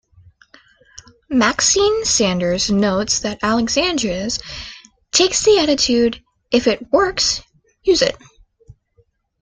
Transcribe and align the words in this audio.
Maxine 1.29 2.05
Sanders 2.05 2.71
notes 2.71 3.19
that 3.19 3.37
Alexandrians 3.43 4.39
take 5.11 5.37
the 5.37 5.59
attitude 5.59 6.23
"If 6.49 6.65
it 6.65 6.91
works 6.91 7.41
use 7.83 8.01
it". 8.01 8.17